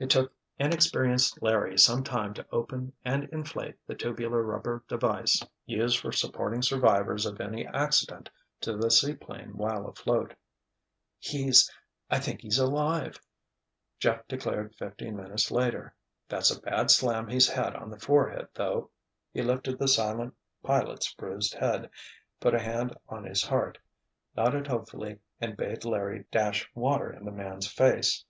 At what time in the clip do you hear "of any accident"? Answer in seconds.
7.24-8.30